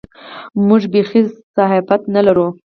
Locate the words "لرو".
2.25-2.47